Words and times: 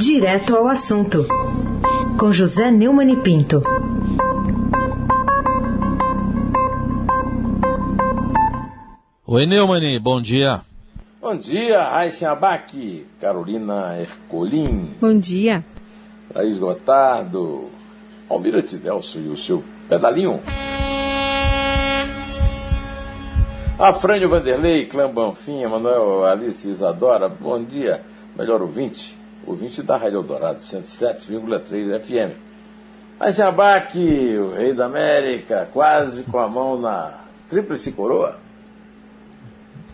Direto 0.00 0.56
ao 0.56 0.66
assunto, 0.66 1.26
com 2.18 2.32
José 2.32 2.70
Neumann 2.70 3.12
e 3.12 3.16
Pinto. 3.16 3.62
Oi, 9.26 9.44
Neumann, 9.44 10.00
bom 10.00 10.22
dia. 10.22 10.62
Bom 11.20 11.36
dia, 11.36 11.82
Raíssa 11.82 12.30
Abac, 12.30 13.06
Carolina 13.20 14.00
Ercolim. 14.00 14.94
Bom 14.98 15.18
dia. 15.18 15.62
Thaís 16.32 16.56
Gotardo, 16.56 17.66
Almirante 18.26 18.78
Delso 18.78 19.20
e 19.20 19.28
o 19.28 19.36
seu 19.36 19.62
pedalinho. 19.86 20.40
Afrânio 23.78 24.30
Vanderlei, 24.30 24.86
Clã 24.86 25.12
Banfim, 25.12 25.66
Manuel 25.66 26.24
Alice 26.24 26.66
Isadora, 26.66 27.28
bom 27.28 27.62
dia, 27.62 28.00
melhor 28.34 28.62
ouvinte, 28.62 29.19
ouvinte 29.46 29.82
da 29.82 29.96
Rádio 29.96 30.18
Eldorado, 30.18 30.60
107,3 30.60 32.00
FM. 32.00 32.36
Mas 33.18 33.38
Abac, 33.38 33.98
o 33.98 34.54
rei 34.54 34.74
da 34.74 34.86
América, 34.86 35.68
quase 35.72 36.22
com 36.24 36.38
a 36.38 36.48
mão 36.48 36.80
na 36.80 37.20
tríplice 37.48 37.92
coroa. 37.92 38.38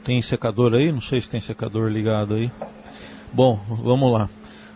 Tem 0.05 0.23
secador 0.23 0.75
aí? 0.75 0.93
Não 0.93 1.01
sei 1.01 1.21
se 1.21 1.29
tem 1.29 1.41
secador 1.41 1.89
ligado 1.89 2.35
aí. 2.35 2.51
Bom, 3.33 3.59
vamos 3.69 4.13
lá. 4.13 4.31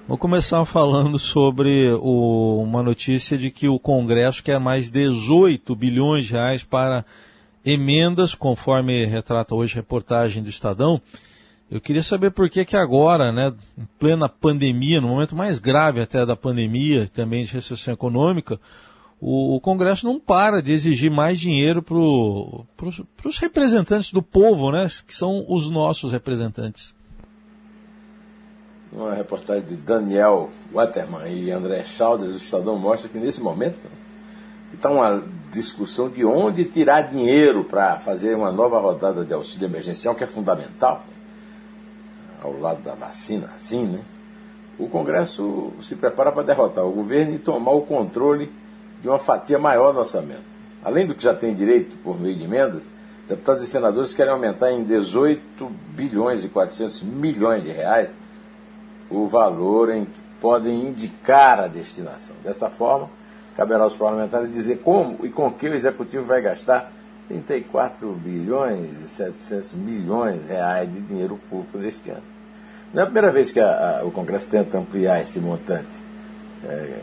Vou 0.08 0.18
começar 0.18 0.64
falando 0.64 1.20
sobre 1.20 1.92
o, 1.92 2.60
uma 2.60 2.82
notícia 2.82 3.38
de 3.38 3.48
que 3.48 3.68
o 3.68 3.78
Congresso 3.78 4.42
quer 4.42 4.58
mais 4.58 4.90
18 4.90 5.72
bilhões 5.76 6.24
de 6.24 6.32
reais 6.32 6.64
para 6.64 7.04
emendas, 7.64 8.34
conforme 8.34 9.04
retrata 9.04 9.54
hoje 9.54 9.74
a 9.74 9.76
reportagem 9.76 10.42
do 10.42 10.48
Estadão. 10.48 11.00
Eu 11.70 11.80
queria 11.80 12.02
saber 12.02 12.32
por 12.32 12.50
que 12.50 12.64
que 12.64 12.76
agora, 12.76 13.30
né, 13.30 13.52
em 13.78 13.86
plena 13.98 14.28
pandemia, 14.28 15.00
no 15.00 15.08
momento 15.08 15.36
mais 15.36 15.60
grave 15.60 16.00
até 16.00 16.26
da 16.26 16.34
pandemia, 16.34 17.08
também 17.14 17.44
de 17.44 17.52
recessão 17.52 17.94
econômica, 17.94 18.58
o, 19.20 19.54
o 19.54 19.60
Congresso 19.60 20.04
não 20.04 20.18
para 20.18 20.60
de 20.60 20.72
exigir 20.72 21.12
mais 21.12 21.38
dinheiro 21.38 21.80
para 21.80 21.96
os 23.28 23.38
representantes 23.38 24.10
do 24.10 24.20
povo, 24.20 24.72
né, 24.72 24.88
que 25.06 25.14
são 25.14 25.44
os 25.48 25.70
nossos 25.70 26.10
representantes. 26.10 26.92
Uma 28.92 29.14
reportagem 29.14 29.64
de 29.68 29.76
Daniel 29.76 30.50
Waterman 30.72 31.32
e 31.32 31.52
André 31.52 31.84
Chaldes 31.84 32.30
do 32.30 32.36
Estadão 32.36 32.76
mostra 32.76 33.08
que 33.08 33.18
nesse 33.18 33.40
momento 33.40 33.78
está 34.74 34.90
uma 34.90 35.22
discussão 35.52 36.08
de 36.08 36.24
onde 36.24 36.64
tirar 36.64 37.02
dinheiro 37.02 37.64
para 37.64 38.00
fazer 38.00 38.34
uma 38.34 38.50
nova 38.50 38.80
rodada 38.80 39.24
de 39.24 39.32
auxílio 39.32 39.66
emergencial, 39.66 40.16
que 40.16 40.24
é 40.24 40.26
fundamental, 40.26 41.04
ao 42.42 42.58
lado 42.58 42.82
da 42.82 42.94
vacina, 42.94 43.50
assim, 43.54 43.86
né? 43.86 44.00
O 44.78 44.88
Congresso 44.88 45.72
se 45.82 45.94
prepara 45.96 46.32
para 46.32 46.42
derrotar 46.42 46.84
o 46.84 46.90
governo 46.90 47.34
e 47.34 47.38
tomar 47.38 47.72
o 47.72 47.82
controle 47.82 48.50
de 49.02 49.08
uma 49.08 49.18
fatia 49.18 49.58
maior 49.58 49.92
do 49.92 50.00
orçamento. 50.00 50.42
Além 50.82 51.06
do 51.06 51.14
que 51.14 51.22
já 51.22 51.34
tem 51.34 51.54
direito 51.54 51.96
por 51.98 52.18
meio 52.18 52.36
de 52.36 52.44
emendas, 52.44 52.82
deputados 53.28 53.62
e 53.62 53.66
senadores 53.66 54.14
querem 54.14 54.32
aumentar 54.32 54.72
em 54.72 54.82
18 54.82 55.70
bilhões 55.94 56.44
e 56.44 56.48
400 56.48 57.02
milhões 57.02 57.62
de 57.62 57.70
reais 57.70 58.08
o 59.10 59.26
valor 59.26 59.90
em 59.90 60.04
que 60.04 60.20
podem 60.40 60.88
indicar 60.88 61.60
a 61.60 61.66
destinação. 61.66 62.36
Dessa 62.42 62.70
forma, 62.70 63.10
caberá 63.56 63.82
aos 63.82 63.94
parlamentares 63.94 64.50
dizer 64.50 64.78
como 64.78 65.26
e 65.26 65.30
com 65.30 65.50
que 65.52 65.68
o 65.68 65.74
executivo 65.74 66.24
vai 66.24 66.40
gastar 66.40 66.90
34 67.30 68.12
bilhões 68.12 68.98
e 68.98 69.08
700 69.08 69.74
milhões 69.74 70.42
de 70.42 70.48
reais 70.48 70.92
de 70.92 71.00
dinheiro 71.00 71.38
público 71.48 71.78
deste 71.78 72.10
ano. 72.10 72.22
Não 72.92 73.02
é 73.02 73.04
a 73.04 73.06
primeira 73.06 73.30
vez 73.30 73.52
que 73.52 73.60
a, 73.60 74.00
a, 74.00 74.04
o 74.04 74.10
Congresso 74.10 74.48
tenta 74.48 74.78
ampliar 74.78 75.22
esse 75.22 75.38
montante. 75.38 76.10
É, 76.64 76.98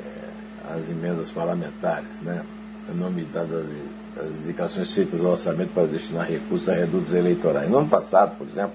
as 0.70 0.90
emendas 0.90 1.32
parlamentares, 1.32 2.10
né, 2.22 2.44
em 2.94 2.98
nome 2.98 3.24
das, 3.24 3.48
das 3.48 4.40
indicações 4.44 4.94
feitas 4.94 5.22
ao 5.22 5.32
orçamento 5.32 5.72
para 5.74 5.88
destinar 5.88 6.28
recursos 6.28 6.68
a 6.68 6.74
redutos 6.74 7.14
eleitorais. 7.14 7.70
No 7.70 7.78
ano 7.78 7.88
passado, 7.88 8.38
por 8.38 8.46
exemplo, 8.46 8.74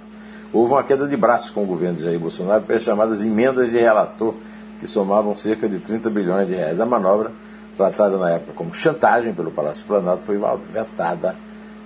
houve 0.55 0.73
uma 0.73 0.83
queda 0.83 1.07
de 1.07 1.17
braço 1.19 1.53
com 1.53 1.65
o 1.65 1.67
governo 1.67 1.99
de 1.99 2.05
Jair 2.05 2.19
Bolsonaro 2.19 2.65
pelas 2.65 2.83
chamadas 2.83 3.23
emendas 3.23 3.71
de 3.71 3.79
relator, 3.79 4.35
que 4.81 4.87
somavam 4.87 5.37
cerca 5.37 5.69
de 5.69 5.79
30 5.79 6.09
bilhões 6.09 6.49
de 6.49 6.55
reais. 6.55 6.81
A 6.81 6.87
manobra, 6.87 7.31
tratada 7.77 8.17
na 8.17 8.31
época 8.31 8.53
como 8.55 8.75
chantagem 8.75 9.33
pelo 9.35 9.51
Palácio 9.51 9.85
Planalto, 9.85 10.23
foi 10.23 10.39
vetada 10.73 11.35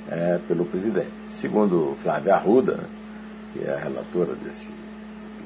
é, 0.09 0.39
pelo 0.47 0.65
presidente. 0.65 1.11
Segundo 1.29 1.95
Flávia 2.03 2.35
Arruda, 2.35 2.73
né, 2.73 2.85
que 3.53 3.65
é 3.65 3.73
a 3.73 3.79
relatora 3.79 4.35
desse, 4.35 4.69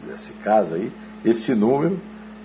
desse 0.06 0.32
caso 0.34 0.74
aí, 0.74 0.90
esse 1.24 1.54
número 1.54 1.98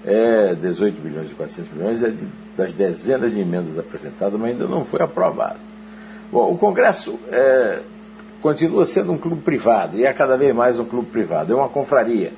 é 0.03 0.53
18 0.53 1.01
bilhões 1.01 1.31
e 1.31 1.33
400 1.33 1.71
milhões, 1.71 2.03
é 2.03 2.09
de, 2.09 2.27
das 2.55 2.73
dezenas 2.73 3.33
de 3.33 3.41
emendas 3.41 3.77
apresentadas, 3.77 4.39
mas 4.39 4.51
ainda 4.51 4.67
não 4.67 4.85
foi 4.85 5.01
aprovado. 5.01 5.59
Bom, 6.31 6.53
o 6.53 6.57
Congresso 6.57 7.19
é, 7.31 7.81
continua 8.41 8.85
sendo 8.85 9.11
um 9.11 9.17
clube 9.17 9.41
privado, 9.41 9.97
e 9.97 10.05
é 10.05 10.13
cada 10.13 10.37
vez 10.37 10.53
mais 10.53 10.79
um 10.79 10.85
clube 10.85 11.09
privado, 11.09 11.53
é 11.53 11.55
uma 11.55 11.69
confraria, 11.69 12.33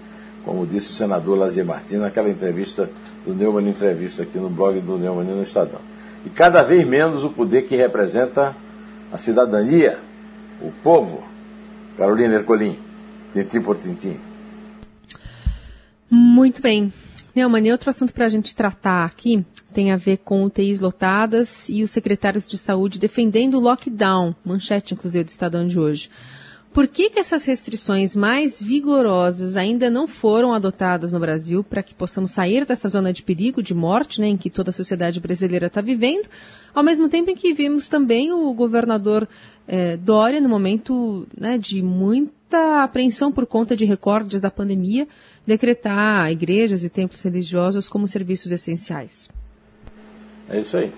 como 0.48 0.66
disse 0.66 0.92
o 0.92 0.94
senador 0.94 1.38
Lazier 1.38 1.66
Martins 1.66 2.00
naquela 2.00 2.30
entrevista 2.30 2.90
do 3.26 3.36
Neumann, 3.36 3.68
entrevista 3.68 4.24
aqui 4.24 4.38
no 4.38 4.50
blog 4.50 4.80
do 4.80 4.98
Neumann 4.98 5.26
no 5.26 5.44
Estadão. 5.44 5.82
E 6.26 6.30
cada 6.30 6.64
vez 6.64 6.88
menos 6.88 7.26
o 7.26 7.30
poder 7.30 7.64
que 7.64 7.76
representa 7.76 8.56
a 9.12 9.18
cidadania, 9.18 10.00
o 10.62 10.72
povo. 10.82 11.22
Carolina 11.98 12.36
Ercolim, 12.36 12.80
tintim 13.34 13.62
por 13.62 13.78
tintim. 13.78 14.18
Muito 16.10 16.62
bem. 16.62 16.94
Neumann, 17.36 17.68
e 17.68 17.72
outro 17.74 17.90
assunto 17.90 18.14
para 18.14 18.26
a 18.26 18.30
gente 18.30 18.56
tratar 18.56 19.04
aqui 19.04 19.46
tem 19.74 19.92
a 19.92 19.98
ver 19.98 20.20
com 20.20 20.46
UTIs 20.46 20.80
lotadas 20.80 21.68
e 21.68 21.84
os 21.84 21.92
secretários 21.92 22.48
de 22.48 22.58
saúde 22.58 23.00
defendendo 23.00 23.56
o 23.56 23.60
lockdown, 23.60 24.34
manchete 24.46 24.94
inclusive 24.94 25.26
do 25.26 25.30
Estadão 25.30 25.68
de 25.68 25.78
hoje. 25.78 26.10
Por 26.74 26.88
que, 26.88 27.10
que 27.10 27.20
essas 27.20 27.44
restrições 27.46 28.16
mais 28.16 28.62
vigorosas 28.62 29.58
ainda 29.58 29.90
não 29.90 30.08
foram 30.08 30.54
adotadas 30.54 31.12
no 31.12 31.20
Brasil 31.20 31.64
para 31.64 31.82
que 31.82 31.96
possamos 31.96 32.32
sair 32.32 32.66
dessa 32.66 32.88
zona 32.88 33.12
de 33.12 33.24
perigo, 33.24 33.64
de 33.64 33.74
morte, 33.74 34.22
né, 34.22 34.28
em 34.28 34.38
que 34.38 34.50
toda 34.50 34.70
a 34.70 34.74
sociedade 34.74 35.20
brasileira 35.20 35.68
está 35.68 35.82
vivendo, 35.82 36.28
ao 36.76 36.84
mesmo 36.84 37.10
tempo 37.10 37.32
em 37.32 37.36
que 37.36 37.54
vimos 37.54 37.88
também 37.88 38.32
o 38.32 38.54
governador 38.54 39.28
eh, 39.68 39.98
Dória, 39.98 40.40
no 40.40 40.50
momento 40.50 41.28
né, 41.36 41.58
de 41.58 41.82
muita 41.82 42.84
apreensão 42.84 43.32
por 43.32 43.48
conta 43.48 43.76
de 43.76 43.84
recordes 43.84 44.40
da 44.40 44.52
pandemia, 44.52 45.08
decretar 45.48 46.32
igrejas 46.32 46.84
e 46.84 46.90
templos 46.90 47.24
religiosos 47.24 47.90
como 47.90 48.08
serviços 48.08 48.52
essenciais. 48.52 49.30
É 50.48 50.60
isso 50.60 50.78
aí. 50.78 50.92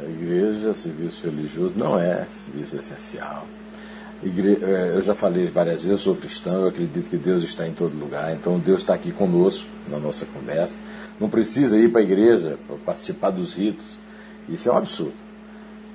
A 0.00 0.10
igreja, 0.10 0.74
serviço 0.74 1.24
religioso, 1.24 1.74
não 1.76 1.98
é 1.98 2.26
serviço 2.46 2.76
essencial. 2.76 3.46
Igre... 4.24 4.58
É, 4.62 4.92
eu 4.96 5.02
já 5.02 5.14
falei 5.14 5.46
várias 5.48 5.82
vezes, 5.82 5.90
eu 5.90 5.98
sou 5.98 6.16
cristão, 6.16 6.62
eu 6.62 6.68
acredito 6.68 7.08
que 7.10 7.16
Deus 7.16 7.42
está 7.42 7.66
em 7.66 7.72
todo 7.72 7.96
lugar, 7.96 8.32
então 8.34 8.58
Deus 8.58 8.80
está 8.80 8.94
aqui 8.94 9.12
conosco 9.12 9.68
na 9.88 9.98
nossa 9.98 10.24
conversa. 10.26 10.76
Não 11.20 11.28
precisa 11.28 11.78
ir 11.78 11.92
para 11.92 12.00
a 12.00 12.04
igreja 12.04 12.58
para 12.66 12.76
participar 12.76 13.30
dos 13.30 13.52
ritos. 13.52 13.84
Isso 14.48 14.68
é 14.68 14.72
um 14.72 14.76
absurdo. 14.76 15.24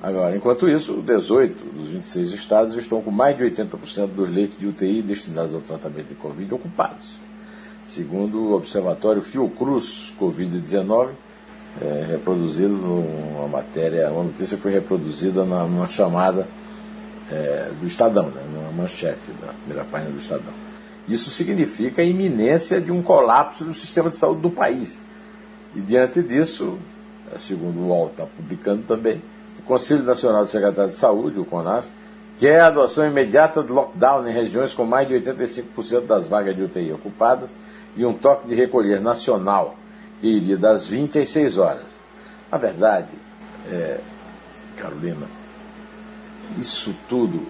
Agora, 0.01 0.35
enquanto 0.35 0.69
isso, 0.69 1.01
18 1.01 1.73
dos 1.73 1.89
26 1.89 2.31
estados 2.31 2.75
estão 2.75 3.01
com 3.01 3.11
mais 3.11 3.37
de 3.37 3.43
80% 3.43 4.07
dos 4.07 4.29
leitos 4.29 4.57
de 4.57 4.67
UTI 4.67 5.01
destinados 5.01 5.53
ao 5.53 5.59
tratamento 5.59 6.07
de 6.07 6.15
Covid 6.15 6.53
ocupados. 6.53 7.05
Segundo 7.83 8.39
o 8.39 8.53
Observatório 8.53 9.21
Fiocruz 9.21 10.13
Covid-19, 10.17 11.09
é, 11.81 12.05
reproduzido 12.11 12.69
numa 12.69 13.47
matéria, 13.47 14.09
uma 14.09 14.23
notícia 14.23 14.57
foi 14.57 14.71
reproduzida 14.71 15.43
na, 15.43 15.65
numa 15.65 15.89
chamada 15.89 16.47
é, 17.31 17.71
do 17.79 17.85
Estadão, 17.85 18.29
né, 18.29 18.41
numa 18.51 18.71
manchete 18.71 19.31
da 19.41 19.53
primeira 19.53 19.83
página 19.85 20.11
do 20.11 20.17
Estadão. 20.17 20.53
Isso 21.07 21.29
significa 21.29 22.01
a 22.01 22.05
iminência 22.05 22.79
de 22.79 22.91
um 22.91 23.01
colapso 23.01 23.65
do 23.65 23.73
sistema 23.73 24.09
de 24.09 24.17
saúde 24.17 24.41
do 24.41 24.49
país. 24.49 24.99
E 25.75 25.81
diante 25.81 26.21
disso, 26.21 26.77
é, 27.33 27.37
segundo 27.37 27.79
o 27.79 27.87
UOL 27.87 28.07
está 28.07 28.25
publicando 28.25 28.83
também, 28.83 29.21
Conselho 29.69 30.01
Nacional 30.01 30.45
de 30.45 30.49
Secretário 30.49 30.89
de 30.89 30.95
Saúde, 30.95 31.39
o 31.39 31.45
CONAS, 31.45 31.93
quer 32.39 32.59
a 32.59 32.65
adoção 32.65 33.05
imediata 33.05 33.61
do 33.61 33.71
lockdown 33.71 34.27
em 34.27 34.33
regiões 34.33 34.73
com 34.73 34.83
mais 34.83 35.07
de 35.07 35.13
85% 35.13 36.07
das 36.07 36.27
vagas 36.27 36.55
de 36.55 36.63
UTI 36.63 36.91
ocupadas 36.91 37.53
e 37.95 38.03
um 38.03 38.11
toque 38.11 38.47
de 38.47 38.55
recolher 38.55 38.99
nacional, 38.99 39.75
que 40.19 40.27
iria 40.27 40.57
das 40.57 40.87
20 40.87 41.19
às 41.19 41.29
6 41.29 41.59
horas. 41.59 41.85
Na 42.51 42.57
verdade, 42.57 43.09
é, 43.71 43.99
Carolina, 44.75 45.27
isso 46.57 46.95
tudo 47.07 47.47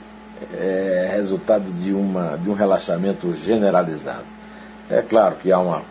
é 0.53 1.11
resultado 1.15 1.71
de, 1.71 1.91
uma, 1.93 2.37
de 2.37 2.49
um 2.49 2.53
relaxamento 2.53 3.31
generalizado. 3.33 4.23
É 4.89 5.01
claro 5.01 5.35
que 5.35 5.51
há 5.51 5.59
uma 5.59 5.83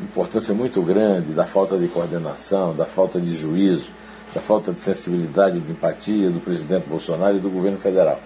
importância 0.00 0.54
muito 0.54 0.80
grande 0.82 1.32
da 1.32 1.44
falta 1.44 1.78
de 1.78 1.86
coordenação, 1.88 2.74
da 2.74 2.84
falta 2.84 3.20
de 3.20 3.32
juízo, 3.32 3.90
da 4.34 4.40
falta 4.40 4.72
de 4.72 4.80
sensibilidade 4.80 5.60
de 5.60 5.72
empatia 5.72 6.30
do 6.30 6.40
presidente 6.40 6.88
Bolsonaro 6.88 7.36
e 7.36 7.40
do 7.40 7.50
governo 7.50 7.78
federal. 7.78 8.18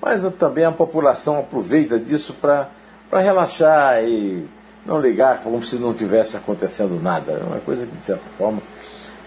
Mas 0.00 0.22
também 0.38 0.64
a 0.64 0.72
população 0.72 1.38
aproveita 1.38 1.98
disso 1.98 2.34
para 2.34 2.68
relaxar 3.12 4.04
e 4.04 4.46
não 4.84 5.00
ligar 5.00 5.42
como 5.42 5.62
se 5.62 5.76
não 5.76 5.92
tivesse 5.92 6.36
acontecendo 6.36 7.00
nada. 7.02 7.32
É 7.32 7.44
uma 7.44 7.60
coisa 7.60 7.86
que, 7.86 7.96
de 7.96 8.02
certa 8.02 8.28
forma, 8.38 8.62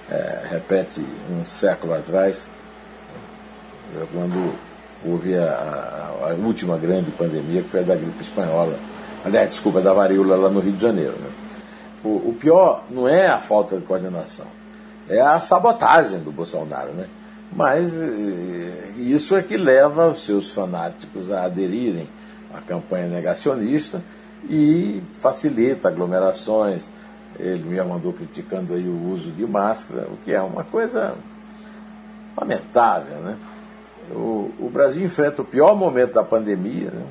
é, 0.10 0.48
repete 0.50 1.06
um 1.30 1.44
século 1.44 1.94
atrás, 1.94 2.48
quando 4.12 4.54
houve 5.06 5.36
a, 5.36 5.46
a, 5.46 6.32
a, 6.32 6.34
última 6.34 6.78
grande 6.78 7.12
pandemia, 7.12 7.62
que 7.62 7.70
foi 7.70 7.82
a 7.82 7.84
da 7.84 7.96
gripe 7.96 8.22
espanhola. 8.22 8.78
Aliás, 9.24 9.50
desculpa, 9.50 9.82
da 9.82 9.94
varíola 9.94 10.36
lá 10.36 10.50
no 10.50 10.60
Rio 10.60 10.74
de 10.74 10.82
Janeiro. 10.82 11.14
Né? 11.14 11.30
O, 12.04 12.30
o, 12.30 12.38
pior 12.40 12.84
não 12.90 13.08
é 13.08 13.28
a 13.28 13.40
falta 13.40 13.78
de 13.78 13.86
coordenação, 13.86 14.46
é 15.08 15.20
a 15.20 15.40
sabotagem 15.40 16.20
do 16.20 16.32
Bolsonaro. 16.32 16.92
Né? 16.92 17.08
Mas 17.52 17.94
eh, 18.02 18.94
isso 18.98 19.36
é 19.36 19.42
que 19.42 19.58
leva 19.58 20.08
os 20.08 20.24
seus 20.24 20.52
fanáticos 20.52 21.32
a 21.32 21.44
aderirem 21.46 22.08
à 22.54 22.62
campanha 22.62 23.08
negacionista 23.08 24.02
e 24.48 25.02
facilita 25.20 25.88
aglomerações. 25.88 26.92
Ele 27.38 27.64
me 27.64 27.82
mandou 27.84 28.14
criticando 28.14 28.74
aí 28.74 28.88
o 28.88 29.12
uso 29.12 29.32
de 29.32 29.46
máscara, 29.46 30.08
o 30.12 30.18
que 30.18 30.34
é 30.34 30.42
uma 30.42 30.64
coisa 30.64 31.14
lamentável. 32.38 33.18
Né? 33.18 33.36
O, 34.12 34.52
o 34.60 34.70
Brasil 34.72 35.04
enfrenta 35.04 35.42
o 35.42 35.46
pior 35.46 35.76
momento 35.76 36.14
da 36.14 36.24
pandemia, 36.24 36.92
né? 36.92 37.06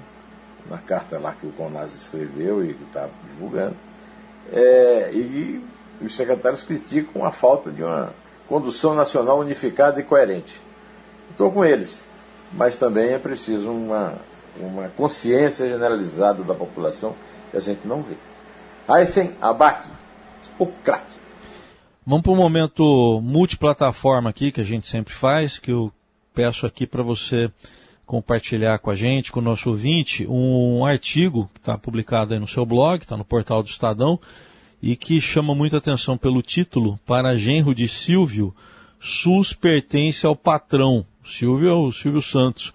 na 0.69 0.79
carta 0.79 1.19
lá 1.19 1.33
que 1.33 1.47
o 1.47 1.53
Conas 1.53 1.95
escreveu 1.95 2.65
e 2.65 2.75
que 2.75 2.85
está 2.85 3.09
divulgando, 3.25 3.77
é, 4.53 5.11
e 5.13 5.65
os 6.01 6.15
secretários 6.15 6.63
criticam 6.63 7.25
a 7.25 7.31
falta 7.31 7.71
de 7.71 7.83
uma 7.83 8.13
condução 8.49 8.95
nacional 8.95 9.39
unificada 9.41 10.01
e 10.01 10.05
coerente. 10.05 10.61
Estou 11.31 11.51
com 11.51 11.65
eles, 11.65 12.07
mas 12.53 12.77
também 12.77 13.11
é 13.11 13.19
preciso 13.19 13.71
uma, 13.71 14.15
uma 14.59 14.89
consciência 14.91 15.69
generalizada 15.69 16.43
da 16.43 16.55
população 16.55 17.15
que 17.51 17.57
a 17.57 17.61
gente 17.61 17.87
não 17.87 18.03
vê. 18.03 18.17
Aysen 18.87 19.35
Abate, 19.41 19.91
o 20.59 20.67
craque. 20.67 21.19
Vamos 22.07 22.23
para 22.23 22.33
um 22.33 22.37
momento 22.37 23.21
multiplataforma 23.23 24.31
aqui, 24.31 24.51
que 24.51 24.63
a 24.63 24.65
gente 24.65 24.87
sempre 24.87 25.13
faz, 25.13 25.59
que 25.59 25.71
eu 25.71 25.93
peço 26.39 26.67
aqui 26.67 26.87
para 26.87 27.03
você 27.03 27.51
compartilhar 28.07 28.79
com 28.79 28.93
a 28.93 28.95
gente, 28.95 29.33
com 29.33 29.41
o 29.41 29.43
nosso 29.43 29.71
ouvinte, 29.71 30.25
um 30.31 30.87
artigo 30.87 31.51
que 31.53 31.59
está 31.59 31.77
publicado 31.77 32.33
aí 32.33 32.39
no 32.39 32.47
seu 32.47 32.65
blog, 32.65 33.03
está 33.03 33.17
no 33.17 33.25
portal 33.25 33.61
do 33.61 33.69
Estadão, 33.69 34.21
e 34.81 34.95
que 34.95 35.21
chama 35.21 35.53
muita 35.53 35.79
atenção 35.79 36.17
pelo 36.17 36.41
título, 36.41 36.97
para 37.05 37.37
genro 37.37 37.75
de 37.75 37.89
Silvio, 37.89 38.55
SUS 39.01 39.53
pertence 39.53 40.25
ao 40.25 40.37
patrão. 40.37 41.05
Silvio 41.25 41.69
é 41.69 41.75
o 41.75 41.91
Silvio 41.91 42.23
Santos. 42.23 42.73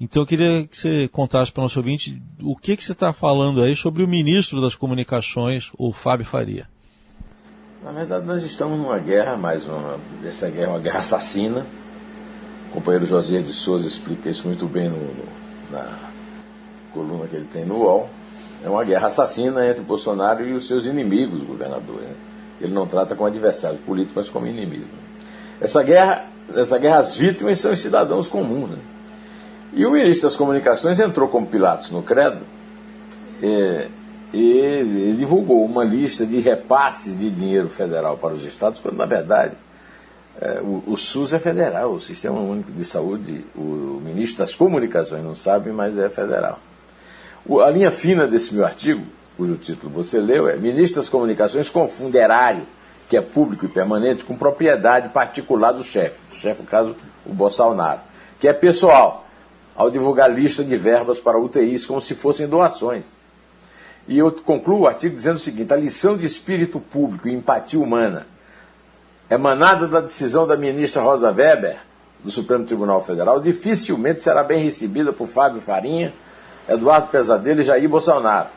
Então 0.00 0.22
eu 0.22 0.26
queria 0.26 0.66
que 0.66 0.76
você 0.76 1.06
contasse 1.06 1.52
para 1.52 1.60
o 1.60 1.62
nosso 1.62 1.78
ouvinte 1.78 2.20
o 2.42 2.56
que, 2.56 2.76
que 2.76 2.82
você 2.82 2.90
está 2.90 3.12
falando 3.12 3.62
aí 3.62 3.76
sobre 3.76 4.02
o 4.02 4.08
ministro 4.08 4.60
das 4.60 4.74
Comunicações, 4.74 5.70
o 5.78 5.92
Fábio 5.92 6.26
Faria. 6.26 6.68
Na 7.80 7.92
verdade, 7.92 8.26
nós 8.26 8.42
estamos 8.42 8.76
numa 8.76 8.98
guerra, 8.98 9.36
mais 9.36 9.64
uma. 9.66 10.00
Essa 10.24 10.50
guerra 10.50 10.66
é 10.66 10.70
uma 10.70 10.80
guerra 10.80 10.98
assassina. 10.98 11.64
Companheiro 12.74 13.06
José 13.06 13.38
de 13.38 13.52
Souza 13.52 13.86
explica 13.86 14.28
isso 14.28 14.48
muito 14.48 14.66
bem 14.66 14.88
no, 14.88 14.96
no, 14.96 15.24
na 15.70 15.96
coluna 16.92 17.28
que 17.28 17.36
ele 17.36 17.46
tem 17.50 17.64
no 17.64 17.76
UOL. 17.76 18.10
É 18.64 18.68
uma 18.68 18.82
guerra 18.82 19.06
assassina 19.06 19.64
entre 19.64 19.80
Bolsonaro 19.82 20.44
e 20.44 20.52
os 20.52 20.66
seus 20.66 20.84
inimigos, 20.84 21.44
governador. 21.44 22.00
Né? 22.00 22.12
Ele 22.60 22.72
não 22.74 22.84
trata 22.84 23.14
como 23.14 23.28
adversários 23.28 23.80
políticos, 23.80 24.16
mas 24.16 24.28
como 24.28 24.48
inimigos. 24.48 24.88
Essa 25.60 25.84
guerra, 25.84 26.26
essa 26.52 26.76
guerra, 26.76 26.98
as 26.98 27.16
vítimas 27.16 27.60
são 27.60 27.72
os 27.72 27.78
cidadãos 27.78 28.26
comuns. 28.26 28.70
Né? 28.70 28.78
E 29.72 29.86
o 29.86 29.92
ministro 29.92 30.28
das 30.28 30.34
Comunicações 30.34 30.98
entrou 30.98 31.28
como 31.28 31.46
Pilatos 31.46 31.92
no 31.92 32.02
credo 32.02 32.40
é, 33.40 33.88
e, 34.32 35.14
divulgou 35.16 35.64
uma 35.64 35.84
lista 35.84 36.26
de 36.26 36.40
repasses 36.40 37.16
de 37.16 37.30
dinheiro 37.30 37.68
federal 37.68 38.16
para 38.16 38.34
os 38.34 38.44
estados, 38.44 38.80
quando 38.80 38.96
na 38.96 39.06
verdade 39.06 39.54
é, 40.40 40.60
o, 40.60 40.82
o, 40.86 40.96
SUS 40.96 41.32
é 41.32 41.38
federal, 41.38 41.92
o 41.92 42.00
Sistema 42.00 42.38
Único 42.40 42.72
de 42.72 42.84
Saúde, 42.84 43.44
o, 43.54 44.00
ministro 44.04 44.38
das 44.38 44.54
Comunicações 44.54 45.22
não 45.22 45.34
sabe, 45.34 45.70
mas 45.70 45.96
é 45.96 46.08
federal. 46.08 46.58
O, 47.46 47.60
a 47.60 47.70
linha 47.70 47.90
fina 47.90 48.26
desse 48.26 48.52
meu 48.52 48.64
artigo, 48.64 49.04
cujo 49.36 49.56
título 49.56 49.92
você 49.92 50.18
leu, 50.18 50.48
é 50.48 50.56
Ministro 50.56 51.00
das 51.00 51.08
Comunicações 51.08 51.68
confunde 51.68 52.18
erário, 52.18 52.66
que 53.08 53.16
é 53.16 53.20
público 53.20 53.66
e 53.66 53.68
permanente, 53.68 54.24
com 54.24 54.36
propriedade 54.36 55.10
particular 55.10 55.72
do 55.72 55.82
chefe, 55.82 56.18
o 56.32 56.34
chefe, 56.34 56.62
no 56.62 56.68
caso, 56.68 56.96
o 57.24 57.32
Bolsonaro, 57.32 58.00
que 58.40 58.48
é 58.48 58.52
pessoal 58.52 59.26
ao 59.76 59.90
divulgar 59.90 60.32
lista 60.32 60.64
de 60.64 60.76
verbas 60.76 61.18
para 61.18 61.38
UTIs 61.38 61.86
como 61.86 62.00
se 62.00 62.14
fossem 62.14 62.48
doações. 62.48 63.04
E 64.06 64.18
eu 64.18 64.30
concluo 64.32 64.80
o 64.80 64.86
artigo 64.86 65.16
dizendo 65.16 65.36
o 65.36 65.40
seguinte: 65.40 65.72
a 65.72 65.76
lição 65.76 66.16
de 66.16 66.26
espírito 66.26 66.78
público 66.78 67.28
e 67.28 67.32
empatia 67.32 67.80
humana, 67.80 68.26
emanada 69.30 69.86
da 69.86 70.00
decisão 70.00 70.46
da 70.46 70.56
ministra 70.56 71.02
Rosa 71.02 71.30
Weber, 71.30 71.78
do 72.22 72.30
Supremo 72.30 72.64
Tribunal 72.64 73.04
Federal, 73.04 73.40
dificilmente 73.40 74.22
será 74.22 74.42
bem 74.42 74.62
recebida 74.62 75.12
por 75.12 75.28
Fábio 75.28 75.60
Farinha, 75.60 76.12
Eduardo 76.68 77.08
Pesadelo 77.08 77.60
e 77.60 77.64
Jair 77.64 77.88
Bolsonaro. 77.88 78.48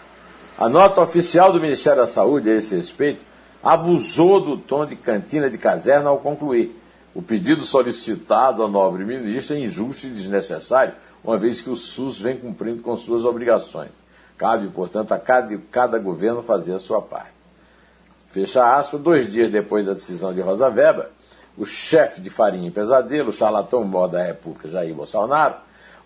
A 0.58 0.70
nota 0.70 1.02
oficial 1.02 1.52
do 1.52 1.60
Ministério 1.60 2.02
da 2.02 2.08
Saúde 2.08 2.50
a 2.50 2.56
esse 2.56 2.76
respeito 2.76 3.22
abusou 3.62 4.40
do 4.40 4.58
tom 4.58 4.86
de 4.86 4.96
cantina 4.96 5.50
de 5.50 5.58
caserna 5.58 6.10
ao 6.10 6.20
concluir. 6.20 6.76
O 7.14 7.22
pedido 7.22 7.64
solicitado 7.64 8.64
à 8.64 8.68
nobre 8.68 9.04
ministra 9.04 9.58
é 9.58 9.60
injusto 9.60 10.08
e 10.08 10.10
desnecessário, 10.10 10.94
uma 11.24 11.38
vez 11.38 11.60
que 11.60 11.70
o 11.70 11.76
SUS 11.76 12.22
vem 12.22 12.38
cumprindo 12.38 12.82
com 12.82 12.96
suas 12.96 13.26
obrigações. 13.26 13.90
Cabe, 14.38 14.68
portanto, 14.68 15.12
a 15.12 15.20
cada, 15.20 15.58
cada 15.72 16.00
governo 16.00 16.42
fazer 16.42 16.74
a 16.74 16.80
sua 16.80 17.02
parte. 17.02 17.37
Fecha 18.38 18.78
aspas, 18.78 19.02
dois 19.02 19.32
dias 19.32 19.50
depois 19.50 19.84
da 19.84 19.94
decisão 19.94 20.32
de 20.34 20.42
Rosa 20.42 20.68
Weber, 20.68 21.08
o 21.58 21.66
chefe 21.66 22.22
de 22.22 22.30
farinha 22.30 22.68
e 22.68 22.72
pesadelo, 22.72 23.30
o 23.30 23.34
charlatão 23.34 23.84
mó 23.84 24.06
da 24.08 24.22
República, 24.22 24.70
Jair 24.70 24.94
Bolsonaro, 24.94 25.56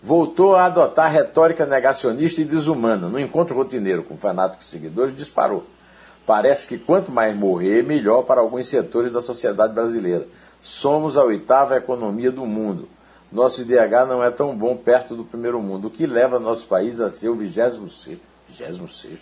voltou 0.02 0.56
a 0.56 0.66
adotar 0.66 1.12
retórica 1.12 1.66
negacionista 1.66 2.40
e 2.40 2.46
desumana. 2.46 3.10
No 3.10 3.20
encontro 3.20 3.56
rotineiro 3.56 4.04
com 4.04 4.16
fanáticos 4.16 4.70
seguidores, 4.70 5.14
disparou. 5.14 5.66
Parece 6.26 6.68
que 6.68 6.78
quanto 6.78 7.12
mais 7.12 7.36
morrer, 7.36 7.84
melhor 7.84 8.24
para 8.24 8.40
alguns 8.40 8.68
setores 8.68 9.12
da 9.12 9.22
sociedade 9.22 9.74
brasileira. 9.74 10.26
Somos 10.62 11.18
a 11.18 11.24
oitava 11.24 11.76
economia 11.76 12.32
do 12.32 12.46
mundo 12.46 12.88
nosso 13.32 13.62
IDH 13.62 14.06
não 14.10 14.22
é 14.22 14.30
tão 14.30 14.54
bom 14.54 14.76
perto 14.76 15.16
do 15.16 15.24
primeiro 15.24 15.62
mundo, 15.62 15.88
o 15.88 15.92
que 15.92 16.06
leva 16.06 16.38
nosso 16.38 16.68
país 16.68 17.00
a 17.00 17.10
ser 17.10 17.30
o 17.30 17.36
26, 17.36 17.78
26 18.50 19.22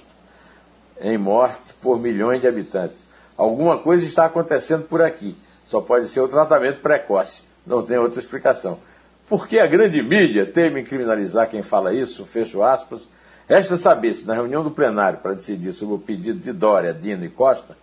em 1.00 1.18
morte 1.18 1.73
por 1.81 2.00
milhões 2.00 2.42
de 2.42 2.47
habitantes. 2.47 3.06
Alguma 3.38 3.78
coisa 3.78 4.06
está 4.06 4.26
acontecendo 4.26 4.83
por 4.83 5.02
aqui. 5.02 5.35
Só 5.66 5.81
pode 5.81 6.07
ser 6.07 6.21
o 6.21 6.28
tratamento 6.28 6.81
precoce. 6.81 7.44
Não 7.66 7.83
tem 7.83 7.97
outra 7.97 8.19
explicação. 8.19 8.80
Por 9.28 9.47
que 9.47 9.59
a 9.59 9.68
grande 9.68 10.02
mídia 10.02 10.45
teme 10.45 10.83
criminalizar 10.83 11.50
quem 11.50 11.62
fala 11.62 11.94
isso? 11.94 12.26
Fecho 12.26 12.64
aspas. 12.64 13.07
Resta 13.47 13.78
saber 13.78 14.14
se 14.14 14.28
na 14.28 14.33
reunião 14.33 14.64
do 14.64 14.71
plenário 14.71 15.19
para 15.19 15.33
decidir 15.33 15.71
sobre 15.71 15.95
o 15.95 16.00
pedido 16.00 16.40
de 16.40 16.52
Dória, 16.52 16.94
Dino 16.94 17.26
e 17.26 17.30
Costa, 17.30 17.78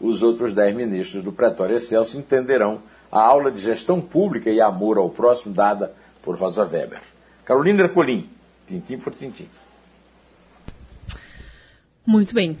os 0.00 0.22
outros 0.22 0.52
dez 0.52 0.74
ministros 0.74 1.22
do 1.22 1.32
Pretório 1.32 1.76
Excelso 1.76 2.18
entenderão 2.18 2.80
a 3.10 3.20
aula 3.20 3.50
de 3.50 3.60
gestão 3.60 4.00
pública 4.00 4.50
e 4.50 4.60
amor 4.60 4.98
ao 4.98 5.10
próximo 5.10 5.54
dada 5.54 5.92
por 6.22 6.36
Rosa 6.36 6.64
Weber. 6.64 7.00
Carolina 7.44 7.82
Ercolim, 7.82 8.28
tintim 8.66 8.98
por 8.98 9.12
tintim. 9.12 9.48
Muito 12.06 12.34
bem. 12.34 12.56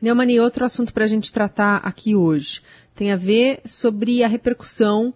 Neumani, 0.00 0.40
outro 0.40 0.64
assunto 0.64 0.92
para 0.92 1.04
a 1.04 1.06
gente 1.06 1.32
tratar 1.32 1.76
aqui 1.76 2.16
hoje 2.16 2.60
tem 2.94 3.12
a 3.12 3.16
ver 3.16 3.60
sobre 3.64 4.22
a 4.22 4.28
repercussão, 4.28 5.14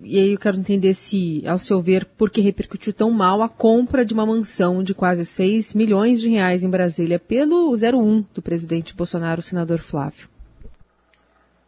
e 0.00 0.18
aí 0.18 0.32
eu 0.32 0.38
quero 0.38 0.58
entender 0.58 0.92
se, 0.94 1.42
ao 1.46 1.58
seu 1.58 1.80
ver, 1.80 2.04
por 2.04 2.28
que 2.28 2.40
repercutiu 2.40 2.92
tão 2.92 3.10
mal 3.10 3.42
a 3.42 3.48
compra 3.48 4.04
de 4.04 4.12
uma 4.12 4.26
mansão 4.26 4.82
de 4.82 4.94
quase 4.94 5.24
6 5.24 5.74
milhões 5.74 6.20
de 6.20 6.28
reais 6.28 6.62
em 6.62 6.68
Brasília 6.68 7.18
pelo 7.18 7.74
01 7.74 8.24
do 8.34 8.42
presidente 8.42 8.94
Bolsonaro, 8.94 9.40
o 9.40 9.42
senador 9.42 9.78
Flávio. 9.78 10.28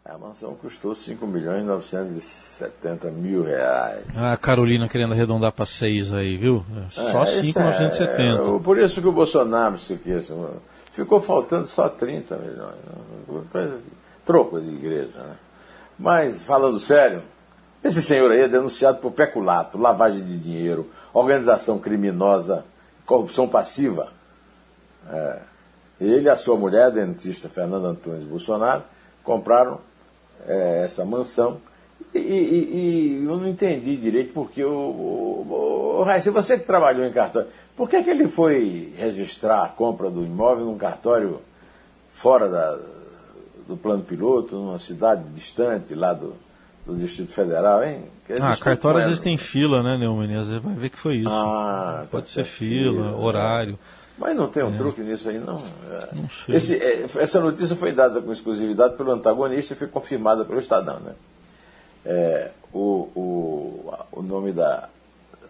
A 0.05 0.17
mansão 0.19 0.55
custou 0.55 0.95
5 0.95 1.27
milhões 1.27 1.63
e 1.63 1.67
970 1.67 3.11
mil 3.11 3.43
reais. 3.43 4.05
Ah, 4.15 4.35
a 4.35 4.37
Carolina 4.37 4.89
querendo 4.89 5.13
arredondar 5.13 5.51
para 5.51 5.67
6 5.67 6.13
aí, 6.13 6.37
viu? 6.37 6.65
É, 6.77 6.89
só 6.89 7.25
é, 7.25 7.27
5,970. 7.27 8.23
É, 8.23 8.57
é, 8.57 8.59
por 8.61 8.79
isso 8.79 9.01
que 9.01 9.09
o 9.09 9.13
Bolsonaro 9.13 9.77
se 9.77 9.97
quis. 9.97 10.31
Ficou 10.97 11.21
faltando 11.21 11.67
só 11.67 11.91
30 11.91 12.39
milhões. 12.39 12.75
Né? 12.75 13.43
Coisa, 13.53 13.83
troco 14.25 14.59
de 14.59 14.71
igreja. 14.71 15.19
Né? 15.19 15.37
Mas, 15.99 16.41
falando 16.41 16.79
sério, 16.79 17.23
esse 17.85 18.01
senhor 18.01 18.31
aí 18.31 18.41
é 18.41 18.49
denunciado 18.49 18.97
por 18.97 19.13
peculato, 19.13 19.77
lavagem 19.77 20.25
de 20.25 20.39
dinheiro, 20.39 20.91
organização 21.13 21.79
criminosa, 21.79 22.65
corrupção 23.05 23.47
passiva. 23.47 24.09
É. 25.13 25.41
Ele 26.01 26.29
e 26.29 26.31
a 26.31 26.37
sua 26.37 26.57
mulher, 26.57 26.85
a 26.85 26.91
dentista 26.91 27.47
Fernanda 27.51 27.89
Antunes 27.89 28.25
Bolsonaro, 28.25 28.83
compraram 29.23 29.81
é, 30.47 30.85
essa 30.87 31.05
mansão. 31.05 31.61
E, 32.15 32.19
e, 32.19 33.21
e, 33.21 33.25
eu 33.25 33.37
não 33.37 33.49
entendi 33.49 33.97
direito 33.97 34.33
porque 34.33 34.65
o, 34.65 34.71
o, 34.71 35.97
o 35.99 36.03
Raíssa, 36.03 36.31
você 36.31 36.59
que 36.59 36.65
trabalhou 36.65 37.05
em 37.05 37.13
cartório, 37.13 37.49
por 37.77 37.89
que, 37.89 38.03
que 38.03 38.11
ele 38.11 38.27
foi 38.27 38.93
registrar 38.97 39.65
a 39.65 39.69
compra 39.69 40.11
do 40.11 40.25
imóvel 40.25 40.65
num 40.65 40.79
cartório 40.79 41.41
fora 42.09 42.49
da, 42.49 42.79
do 43.69 43.77
plano 43.77 44.03
piloto, 44.03 44.57
numa 44.57 44.79
cidade 44.79 45.25
distante 45.35 45.95
lá 45.95 46.15
do, 46.15 46.35
do 46.87 46.97
Distrito 46.97 47.33
Federal, 47.33 47.85
hein? 47.85 48.05
ah, 48.41 48.57
cartório 48.57 49.01
às 49.01 49.07
vezes 49.07 49.21
tem 49.21 49.37
fila, 49.37 49.83
né, 49.83 49.97
Neumann? 49.97 50.35
Às 50.35 50.49
vezes 50.49 50.63
vai 50.63 50.75
ver 50.75 50.91
que 50.91 50.99
foi 50.99 51.17
isso. 51.17 51.29
Ah, 51.29 52.07
Pode 52.11 52.27
tá 52.27 52.33
ser 52.33 52.45
fila, 52.45 52.93
fila, 52.93 53.11
né? 53.11 53.17
horário. 53.19 53.79
Mas 54.19 54.35
não 54.35 54.49
tem 54.49 54.65
um 54.65 54.75
é. 54.75 54.77
truque 54.77 55.03
nisso 55.03 55.29
aí, 55.29 55.39
não. 55.39 55.63
É. 55.91 56.09
não 56.15 56.29
sei. 56.29 56.55
Esse, 56.55 56.77
é, 56.77 57.07
essa 57.19 57.39
notícia 57.41 57.77
foi 57.77 57.93
dada 57.93 58.21
com 58.23 58.33
exclusividade 58.33 58.97
pelo 58.97 59.13
antagonista 59.13 59.75
e 59.75 59.77
foi 59.77 59.89
confirmada 59.89 60.45
pelo 60.45 60.59
Estadão, 60.59 60.99
né? 61.01 61.13
É, 62.09 62.53
o, 62.73 63.09
o, 63.17 63.95
o 64.13 64.23
nome 64.23 64.53
da. 64.53 64.89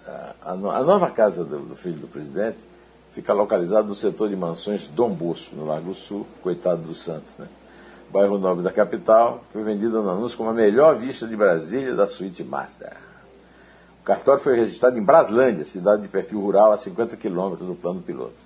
A, 0.07 0.53
a 0.53 0.57
nova 0.57 1.11
casa 1.11 1.45
do, 1.45 1.59
do, 1.59 1.77
filho 1.77 1.99
do 1.99 2.09
presidente 2.09 2.59
fica 3.11 3.35
localizada 3.35 3.87
no 3.87 3.95
setor 3.95 4.31
de 4.31 4.37
mansões 4.37 4.87
Dom 4.87 5.11
Bosco, 5.11 5.55
no 5.55 5.67
Largo 5.67 5.93
Sul, 5.93 6.27
coitado 6.43 6.81
do 6.83 6.95
Santos, 6.95 7.37
né? 7.39 7.47
Bairro 8.11 8.39
nobre 8.39 8.63
da 8.63 8.73
capital, 8.73 9.45
foi 9.53 9.65
vendida 9.65 10.01
no 10.01 10.09
anúncio 10.09 10.39
como 10.39 10.49
a 10.49 10.55
melhor 10.55 10.95
vista 10.95 11.27
de 11.27 11.37
Brasília 11.37 11.93
da 11.95 12.07
suíte 12.07 12.43
Master. 12.43 12.97
O 14.01 14.05
cartório 14.05 14.41
foi 14.41 14.57
registrado 14.57 14.97
em 14.97 15.03
Braslândia, 15.03 15.65
cidade 15.65 16.03
de 16.03 16.09
perfil 16.09 16.41
rural 16.41 16.73
a 16.73 16.77
50 16.77 17.17
quilômetros 17.17 17.69
do 17.69 17.75
plano 17.75 18.01
piloto. 18.01 18.37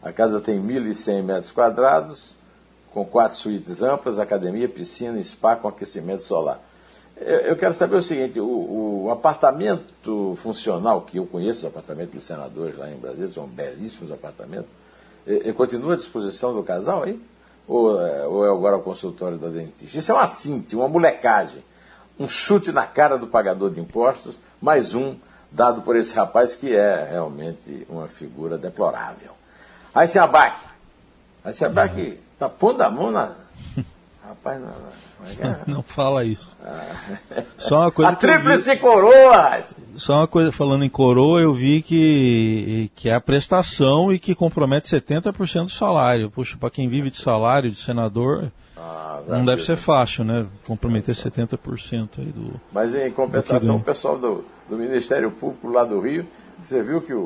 A 0.00 0.12
casa 0.12 0.40
tem 0.40 0.62
1.100 0.62 1.22
metros 1.22 1.50
quadrados, 1.50 2.36
com 2.94 3.04
quatro 3.04 3.36
suítes 3.36 3.82
amplas, 3.82 4.18
academia, 4.18 4.68
piscina, 4.68 5.20
spa 5.22 5.56
com 5.56 5.68
aquecimento 5.68 6.22
solar. 6.22 6.60
Eu 7.18 7.56
quero 7.56 7.72
saber 7.72 7.96
o 7.96 8.02
seguinte: 8.02 8.38
o, 8.38 9.04
o 9.04 9.10
apartamento 9.10 10.34
funcional, 10.36 11.02
que 11.02 11.18
eu 11.18 11.26
conheço, 11.26 11.60
os 11.60 11.66
apartamentos 11.66 12.14
dos 12.14 12.24
senadores 12.24 12.76
lá 12.76 12.90
em 12.90 12.96
Brasília, 12.96 13.28
são 13.28 13.46
belíssimos 13.46 14.12
apartamentos, 14.12 14.68
ele 15.26 15.52
continua 15.52 15.94
à 15.94 15.96
disposição 15.96 16.54
do 16.54 16.62
casal 16.62 17.04
aí? 17.04 17.20
Ou, 17.66 18.00
é, 18.00 18.26
ou 18.26 18.46
é 18.46 18.50
agora 18.50 18.76
o 18.76 18.82
consultório 18.82 19.38
da 19.38 19.48
dentista? 19.48 19.98
Isso 19.98 20.12
é 20.12 20.14
uma 20.14 20.26
cinta, 20.26 20.76
uma 20.76 20.88
molecagem. 20.88 21.64
Um 22.18 22.28
chute 22.28 22.70
na 22.70 22.86
cara 22.86 23.18
do 23.18 23.26
pagador 23.26 23.70
de 23.70 23.80
impostos, 23.80 24.38
mais 24.60 24.94
um 24.94 25.16
dado 25.50 25.82
por 25.82 25.96
esse 25.96 26.14
rapaz 26.14 26.54
que 26.54 26.74
é 26.74 27.08
realmente 27.10 27.86
uma 27.88 28.08
figura 28.08 28.56
deplorável. 28.56 29.32
Aí 29.94 30.06
se 30.06 30.18
abaque. 30.18 30.64
Aí 31.44 31.52
se 31.52 31.64
abaque, 31.64 32.20
tá 32.38 32.48
pondo 32.48 32.82
a 32.82 32.90
mão 32.90 33.10
na. 33.10 33.45
Rapaz, 34.46 34.60
não. 34.60 34.96
Não, 35.48 35.58
não 35.76 35.82
fala 35.82 36.24
isso. 36.24 36.56
Ah. 36.64 37.42
Só 37.58 37.80
uma 37.80 37.90
coisa. 37.90 38.12
A 38.12 38.14
tríplice 38.14 38.70
vi... 38.70 38.76
coroa! 38.78 39.62
Só 39.96 40.18
uma 40.18 40.28
coisa, 40.28 40.52
falando 40.52 40.84
em 40.84 40.90
coroa, 40.90 41.40
eu 41.40 41.52
vi 41.52 41.82
que, 41.82 42.90
que 42.94 43.08
é 43.08 43.14
a 43.14 43.20
prestação 43.20 44.12
e 44.12 44.18
que 44.18 44.34
compromete 44.34 44.88
70% 44.88 45.64
do 45.64 45.70
salário. 45.70 46.30
Puxa, 46.30 46.56
para 46.56 46.70
quem 46.70 46.88
vive 46.88 47.10
de 47.10 47.16
salário, 47.16 47.70
de 47.70 47.76
senador, 47.76 48.52
ah, 48.76 49.20
não 49.26 49.44
deve 49.44 49.64
ser 49.64 49.76
fácil, 49.76 50.24
né? 50.24 50.46
Comprometer 50.66 51.14
70% 51.14 52.08
aí 52.18 52.26
do. 52.26 52.60
Mas 52.72 52.94
em 52.94 53.10
compensação, 53.10 53.76
o 53.76 53.82
pessoal 53.82 54.18
do, 54.18 54.44
do 54.68 54.76
Ministério 54.76 55.30
Público 55.30 55.68
lá 55.68 55.84
do 55.84 55.98
Rio 56.00 56.26
você 56.58 56.82
viu 56.82 57.02
que 57.02 57.12
o, 57.12 57.20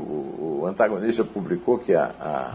o 0.63 0.67
antagonista 0.67 1.23
publicou 1.23 1.79
que 1.79 1.95
a, 1.95 2.11
a, 2.21 2.55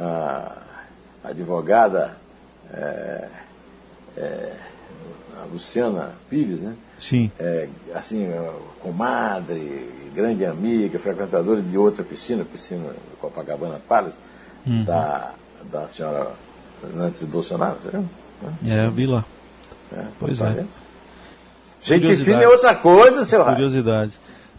a 0.00 1.28
advogada 1.28 2.16
é, 2.72 3.28
é, 4.16 4.52
a 5.40 5.44
Luciana 5.44 6.12
Pires, 6.28 6.60
né? 6.60 6.76
Sim. 6.98 7.30
É, 7.38 7.68
assim, 7.94 8.28
comadre, 8.80 9.88
grande 10.14 10.44
amiga, 10.44 10.98
frequentadora 10.98 11.62
de 11.62 11.78
outra 11.78 12.02
piscina, 12.02 12.44
piscina 12.44 12.88
do 12.88 13.16
Copacabana 13.20 13.80
Palace, 13.88 14.16
uhum. 14.66 14.84
da, 14.84 15.32
da 15.70 15.88
senhora 15.88 16.32
Nantes 16.94 17.22
Bolsonaro, 17.24 17.76
tá 17.76 18.02
É, 18.64 18.86
eu 18.86 18.90
vi 18.90 19.06
lá. 19.06 19.24
É, 19.92 20.04
pois 20.18 20.38
tá 20.38 20.50
é. 20.50 20.64
Gente 21.80 22.16
fina 22.16 22.42
é 22.42 22.48
outra 22.48 22.74
coisa, 22.74 23.24
seu 23.24 23.44
Curiosidade. 23.44 24.12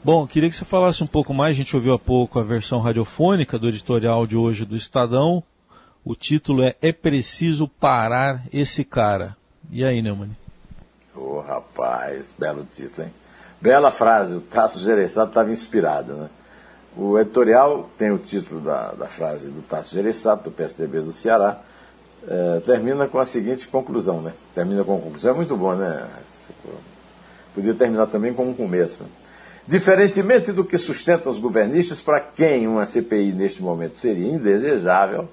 Bom, 0.03 0.25
queria 0.25 0.50
que 0.50 0.56
você 0.56 0.63
falasse 0.63 1.03
um 1.03 1.08
pouco 1.08 1.34
mais. 1.34 1.56
A 1.56 1.58
gente 1.58 1.75
ouviu 1.75 1.94
há 1.94 2.00
pouco 2.00 2.39
a 2.39 2.44
versão 2.44 2.79
radiofônica 2.79 3.60
do 3.60 3.68
editorial 3.68 4.25
de 4.25 4.38
hoje 4.38 4.63
do 4.63 4.75
Estadão. 4.75 5.44
O 6.06 6.15
título 6.15 6.63
é 6.63 6.75
É 6.82 6.94
Preciso 6.94 7.68
Parar 7.68 8.44
Esse 8.53 8.86
Cara. 8.86 9.36
E 9.71 9.85
aí, 9.85 10.01
Neumann? 10.01 10.31
Ô, 11.15 11.19
oh, 11.19 11.39
rapaz, 11.41 12.33
belo 12.38 12.65
título, 12.71 13.05
hein? 13.05 13.13
Bela 13.61 13.91
frase, 13.91 14.33
o 14.33 14.41
Tasso 14.41 14.79
Gereissati 14.79 15.29
estava 15.29 15.51
inspirado, 15.51 16.13
né? 16.13 16.29
O 16.97 17.19
editorial 17.19 17.88
tem 17.95 18.09
o 18.09 18.17
título 18.17 18.61
da, 18.61 18.93
da 18.93 19.05
frase 19.05 19.51
do 19.51 19.61
Tasso 19.61 19.93
Gereissati, 19.93 20.45
do 20.45 20.51
PSDB 20.51 21.01
do 21.01 21.11
Ceará, 21.11 21.59
é, 22.27 22.61
termina 22.61 23.07
com 23.07 23.19
a 23.19 23.27
seguinte 23.27 23.67
conclusão, 23.67 24.21
né? 24.21 24.33
Termina 24.55 24.83
com 24.83 24.97
a 24.97 24.99
conclusão, 24.99 25.33
é 25.33 25.35
muito 25.35 25.55
bom, 25.55 25.75
né? 25.75 26.09
Podia 27.53 27.75
terminar 27.75 28.07
também 28.07 28.33
com 28.33 28.49
um 28.49 28.53
começo, 28.55 29.03
né? 29.03 29.09
Diferentemente 29.67 30.51
do 30.51 30.65
que 30.65 30.79
sustentam 30.79 31.31
os 31.31 31.38
governistas, 31.38 32.01
para 32.01 32.19
quem 32.19 32.67
uma 32.67 32.88
CPI 32.88 33.33
neste 33.33 33.61
momento 33.61 33.95
seria 33.97 34.27
indesejável, 34.27 35.29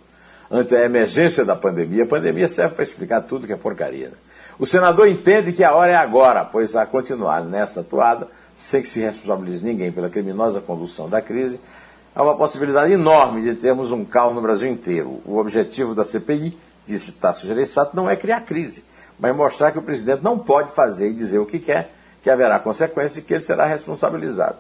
ante 0.51 0.77
a 0.77 0.85
emergência 0.85 1.43
da 1.43 1.57
pandemia, 1.57 2.05
a 2.05 2.07
pandemia 2.07 2.51
serve 2.51 2.75
para 2.75 2.85
explicar 2.85 3.23
tudo 3.23 3.47
que 3.47 3.53
é 3.55 3.57
porcaria. 3.57 4.09
Né? 4.09 4.17
O 4.59 4.65
senador 4.65 5.07
entende 5.07 5.53
que 5.53 5.63
a 5.63 5.75
hora 5.75 5.93
é 5.93 5.97
agora, 5.97 6.43
pois 6.45 6.75
a 6.75 6.87
continuar 6.87 7.45
nessa 7.45 7.81
atuada, 7.81 8.27
sem 8.55 8.81
que 8.81 8.89
se 8.89 9.01
responsabilize 9.01 9.63
ninguém 9.63 9.93
pela 9.93 10.09
criminosa 10.09 10.63
condução 10.63 11.11
da 11.11 11.21
crise, 11.21 11.61
há 12.15 12.23
uma 12.23 12.37
possibilidade 12.37 12.91
enorme 12.91 13.43
de 13.43 13.61
termos 13.61 13.93
um 13.93 14.03
caos 14.03 14.35
no 14.35 14.41
Brasil 14.41 14.71
inteiro. 14.71 15.21
O 15.27 15.37
objetivo 15.37 15.95
da 15.95 16.05
CPI, 16.05 16.57
disse 16.87 17.13
Tasso 17.13 17.47
Gereissati, 17.47 17.95
não 17.95 18.09
é 18.09 18.17
criar 18.17 18.41
crise, 18.41 18.83
mas 19.19 19.37
mostrar 19.37 19.73
que 19.73 19.79
o 19.79 19.83
presidente 19.83 20.25
não 20.25 20.39
pode 20.39 20.73
fazer 20.73 21.11
e 21.11 21.15
dizer 21.15 21.39
o 21.39 21.45
que 21.45 21.59
quer 21.59 21.93
que 22.23 22.31
haverá 22.31 22.59
consequências 22.59 23.19
e 23.19 23.23
que 23.23 23.35
ele 23.35 23.43
será 23.43 23.67
responsabilizado. 23.67 24.57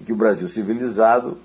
E 0.00 0.04
que 0.04 0.12
o 0.12 0.16
Brasil 0.16 0.46
civilizado 0.46 1.36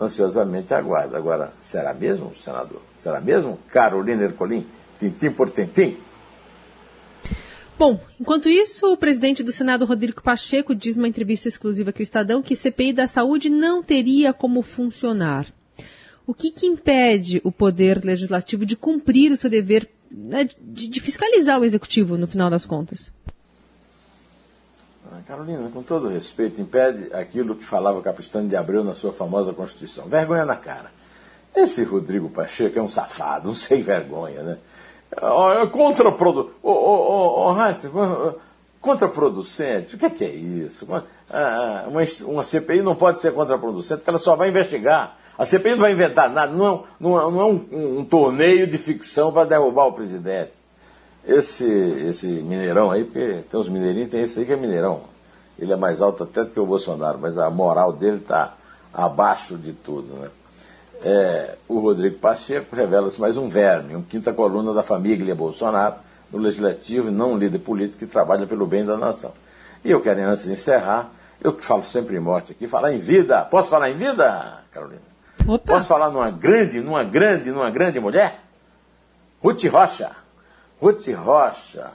ansiosamente 0.00 0.72
aguarda. 0.72 1.18
Agora, 1.18 1.52
será 1.60 1.92
mesmo, 1.92 2.32
senador? 2.36 2.80
Será 3.02 3.20
mesmo? 3.20 3.58
Carolina 3.68 4.22
Ercolim, 4.22 4.64
tintim 4.98 5.32
por 5.32 5.50
tintim? 5.50 5.98
Bom, 7.80 7.98
enquanto 8.20 8.46
isso, 8.46 8.92
o 8.92 8.96
presidente 8.98 9.42
do 9.42 9.50
Senado, 9.50 9.86
Rodrigo 9.86 10.22
Pacheco, 10.22 10.74
diz 10.74 10.96
numa 10.96 11.08
entrevista 11.08 11.48
exclusiva 11.48 11.88
aqui 11.88 12.00
ao 12.00 12.02
Estadão 12.02 12.42
que 12.42 12.54
CPI 12.54 12.92
da 12.92 13.06
Saúde 13.06 13.48
não 13.48 13.82
teria 13.82 14.34
como 14.34 14.60
funcionar. 14.60 15.46
O 16.26 16.34
que, 16.34 16.50
que 16.50 16.66
impede 16.66 17.40
o 17.42 17.50
Poder 17.50 18.04
Legislativo 18.04 18.66
de 18.66 18.76
cumprir 18.76 19.32
o 19.32 19.36
seu 19.36 19.48
dever 19.48 19.88
né, 20.10 20.46
de, 20.60 20.88
de 20.88 21.00
fiscalizar 21.00 21.58
o 21.58 21.64
Executivo, 21.64 22.18
no 22.18 22.26
final 22.26 22.50
das 22.50 22.66
contas? 22.66 23.10
Carolina, 25.26 25.70
com 25.70 25.82
todo 25.82 26.06
respeito, 26.08 26.60
impede 26.60 27.10
aquilo 27.14 27.56
que 27.56 27.64
falava 27.64 28.02
Capistrano 28.02 28.46
de 28.46 28.56
Abreu 28.56 28.84
na 28.84 28.94
sua 28.94 29.14
famosa 29.14 29.54
Constituição. 29.54 30.06
Vergonha 30.06 30.44
na 30.44 30.56
cara. 30.56 30.92
Esse 31.56 31.82
Rodrigo 31.82 32.28
Pacheco 32.28 32.78
é 32.78 32.82
um 32.82 32.90
safado, 32.90 33.48
um 33.48 33.54
sem 33.54 33.80
vergonha, 33.80 34.42
né? 34.42 34.58
É 35.12 35.66
contraproducente. 35.66 36.56
Ô, 36.62 38.34
contraproducente, 38.80 39.94
o 39.94 39.98
que 39.98 40.06
é, 40.06 40.10
que 40.10 40.24
é 40.24 40.30
isso? 40.30 40.86
Uma, 40.86 41.04
uma 42.26 42.44
CPI 42.44 42.82
não 42.82 42.94
pode 42.94 43.20
ser 43.20 43.32
contraproducente, 43.32 43.98
porque 43.98 44.10
ela 44.10 44.18
só 44.18 44.36
vai 44.36 44.48
investigar. 44.48 45.16
A 45.36 45.44
CPI 45.44 45.72
não 45.72 45.78
vai 45.78 45.92
inventar 45.92 46.30
nada, 46.30 46.52
não 46.52 46.66
é, 46.66 46.80
não 47.00 47.18
é, 47.18 47.30
não 47.30 47.40
é 47.40 47.44
um, 47.44 47.98
um 47.98 48.04
torneio 48.04 48.66
de 48.66 48.78
ficção 48.78 49.32
para 49.32 49.48
derrubar 49.48 49.86
o 49.86 49.92
presidente. 49.92 50.52
Esse, 51.26 51.64
esse 51.64 52.26
Mineirão 52.26 52.90
aí, 52.90 53.04
porque 53.04 53.44
tem 53.50 53.60
uns 53.60 53.68
mineirinhos, 53.68 54.10
tem 54.10 54.22
esse 54.22 54.40
aí 54.40 54.46
que 54.46 54.52
é 54.52 54.56
Mineirão. 54.56 55.02
Ele 55.58 55.72
é 55.72 55.76
mais 55.76 56.00
alto 56.00 56.24
até 56.24 56.44
do 56.44 56.50
que 56.50 56.60
o 56.60 56.64
Bolsonaro, 56.64 57.18
mas 57.18 57.36
a 57.36 57.50
moral 57.50 57.92
dele 57.92 58.16
está 58.16 58.54
abaixo 58.92 59.56
de 59.56 59.72
tudo. 59.74 60.14
Né? 60.14 60.30
É, 61.02 61.56
o 61.66 61.78
Rodrigo 61.80 62.18
Pacheco 62.18 62.76
revela-se 62.76 63.18
mais 63.18 63.36
um 63.38 63.48
verme, 63.48 63.96
um 63.96 64.02
quinta 64.02 64.34
coluna 64.34 64.74
da 64.74 64.82
família 64.82 65.34
Bolsonaro 65.34 65.94
no 66.30 66.38
legislativo 66.38 67.08
e 67.08 67.10
não 67.10 67.32
um 67.32 67.38
líder 67.38 67.58
político 67.60 68.00
que 68.00 68.06
trabalha 68.06 68.46
pelo 68.46 68.66
bem 68.66 68.84
da 68.84 68.98
nação. 68.98 69.32
E 69.82 69.90
eu 69.90 70.00
quero, 70.02 70.20
antes 70.20 70.44
de 70.44 70.52
encerrar, 70.52 71.10
eu 71.40 71.54
que 71.54 71.64
falo 71.64 71.82
sempre 71.82 72.16
em 72.16 72.20
morte 72.20 72.52
aqui, 72.52 72.66
falar 72.66 72.92
em 72.92 72.98
vida. 72.98 73.42
Posso 73.46 73.70
falar 73.70 73.90
em 73.90 73.94
vida, 73.94 74.62
Carolina? 74.70 75.00
Opa. 75.48 75.72
Posso 75.72 75.88
falar 75.88 76.10
numa 76.10 76.30
grande, 76.30 76.80
numa 76.80 77.02
grande, 77.02 77.50
numa 77.50 77.70
grande 77.70 77.98
mulher? 77.98 78.40
Ruth 79.42 79.64
Rocha. 79.64 80.10
Ruth 80.78 81.08
Rocha 81.08 81.92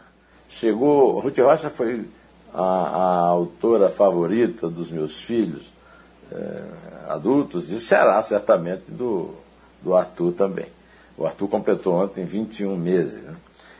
chegou. 0.49 1.19
Ruth 1.19 1.37
Rocha 1.37 1.69
foi 1.69 2.05
a, 2.51 2.63
a 2.63 3.17
autora 3.27 3.89
favorita 3.89 4.67
dos 4.67 4.89
meus 4.89 5.21
filhos 5.21 5.74
é, 6.31 6.63
adultos 7.09 7.69
e 7.69 7.79
será 7.79 8.21
certamente 8.23 8.83
do, 8.87 9.33
do 9.81 9.95
Arthur 9.95 10.31
também. 10.33 10.67
O 11.17 11.25
Arthur 11.25 11.47
completou 11.47 11.93
ontem 11.93 12.25
21 12.25 12.75
meses. 12.75 13.23
Né? 13.23 13.35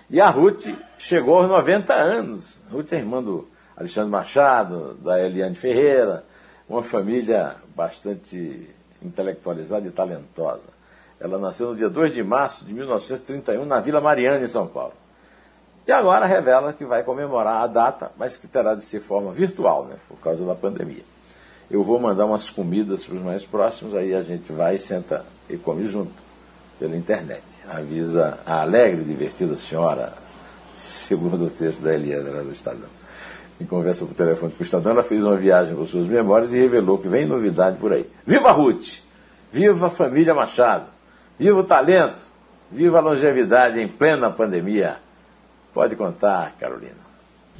E 0.10 0.22
a 0.22 0.30
Ruth 0.30 0.68
chegou 0.98 1.38
aos 1.38 1.48
90 1.48 1.94
anos. 1.94 2.58
Ruth 2.72 2.94
é 2.94 2.98
irmã 2.98 3.22
do 3.22 3.48
Alexandre 3.76 4.10
Machado, 4.10 4.94
da 4.96 5.20
Eliane 5.20 5.56
Ferreira, 5.56 6.24
uma 6.70 6.82
família 6.82 7.56
bastante 7.76 8.70
intelectualizada 9.02 9.88
e 9.88 9.92
talentosa. 9.92 10.76
Ela 11.20 11.38
nasceu 11.38 11.70
no 11.70 11.76
dia 11.76 11.90
2 11.90 12.14
de 12.14 12.24
março 12.24 12.66
de 12.66 12.74
1931 12.74 13.66
na 13.66 13.80
Vila 13.80 14.00
Mariana, 14.00 14.44
em 14.44 14.48
São 14.48 14.68
Paulo. 14.68 14.94
E 15.88 15.92
agora 15.92 16.26
revela 16.26 16.74
que 16.74 16.84
vai 16.84 17.04
comemorar 17.04 17.62
a 17.62 17.68
data, 17.68 18.12
mas 18.18 18.38
que 18.38 18.48
terá 18.48 18.74
de 18.74 18.84
ser 18.84 19.02
forma 19.02 19.32
virtual, 19.32 19.86
né, 19.86 19.96
por 20.08 20.18
causa 20.18 20.44
da 20.46 20.56
pandemia. 20.56 21.04
Eu 21.70 21.84
vou 21.84 22.00
mandar 22.00 22.26
umas 22.26 22.50
comidas 22.50 23.06
para 23.06 23.16
os 23.16 23.24
mais 23.24 23.44
próximos, 23.44 23.96
aí 23.96 24.14
a 24.14 24.22
gente 24.22 24.52
vai, 24.52 24.78
senta 24.78 25.26
e 25.50 25.58
come 25.58 25.88
junto 25.88 26.12
pela 26.80 26.96
internet. 26.96 27.44
Avisa 27.68 28.40
a 28.46 28.62
alegre 28.62 29.02
e 29.02 29.06
divertida 29.06 29.58
senhora, 29.58 30.14
segundo 30.78 31.46
o 31.46 31.50
texto 31.50 31.82
da 31.82 31.94
Eliana 31.94 32.44
do 32.44 32.52
Estadão. 32.52 32.90
Em 33.60 33.66
conversa 33.66 34.06
por 34.06 34.14
telefone 34.14 34.52
com 34.52 34.62
o 34.62 34.66
Estadão, 34.66 34.92
ela 34.92 35.04
fez 35.04 35.24
uma 35.24 35.36
viagem 35.36 35.76
com 35.76 35.86
suas 35.86 36.08
memórias 36.08 36.54
e 36.54 36.58
revelou 36.58 36.98
que 36.98 37.08
vem 37.08 37.26
novidade 37.26 37.78
por 37.78 37.94
aí. 37.94 38.06
Viva 38.26 38.52
Ruth! 38.52 39.00
Viva 39.52 39.88
a 39.88 39.90
família 39.90 40.34
Machado! 40.34 40.88
Viva 41.40 41.60
o 41.60 41.64
talento! 41.64 42.28
Viva 42.72 42.98
a 42.98 43.02
longevidade 43.02 43.80
em 43.80 43.88
plena 43.88 44.30
pandemia! 44.30 44.98
Pode 45.74 45.96
contar, 45.96 46.56
Carolina. 46.60 47.06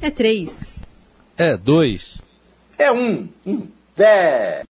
É 0.00 0.10
três. 0.10 0.76
É 1.36 1.56
dois. 1.56 2.20
É 2.78 2.92
um. 2.92 3.28
Em 3.44 3.72
there. 3.96 4.64